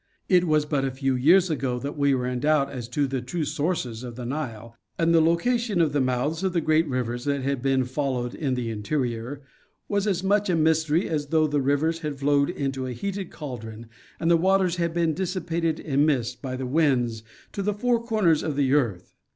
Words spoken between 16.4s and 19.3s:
by the winds, to the four corners of the earth.